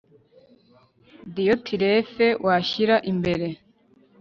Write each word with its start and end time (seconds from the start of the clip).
Diyotirefe 1.35 2.27
wishyira 2.45 2.95
imbere 3.11 3.47